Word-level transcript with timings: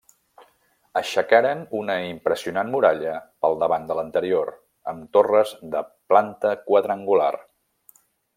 Aixecaren 1.01 1.59
una 1.79 1.97
impressionant 2.05 2.71
muralla 2.75 3.13
pel 3.45 3.59
davant 3.65 3.85
de 3.91 3.99
l'anterior, 3.99 4.53
amb 4.93 5.07
torres 5.19 5.53
de 5.77 5.83
planta 6.15 6.57
quadrangular. 6.71 7.33